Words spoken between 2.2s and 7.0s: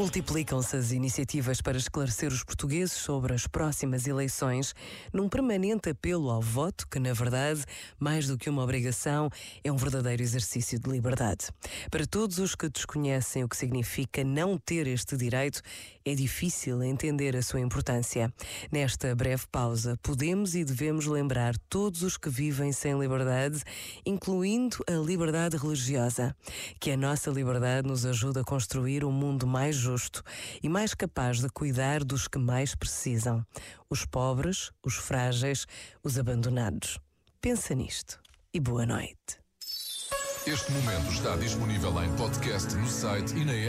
os portugueses sobre as próximas eleições, num permanente apelo ao voto, que,